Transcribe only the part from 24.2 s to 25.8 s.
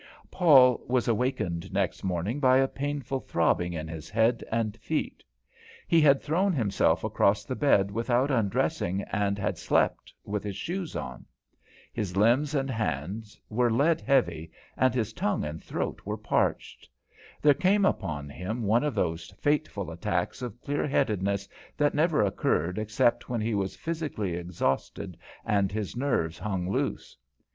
exhausted and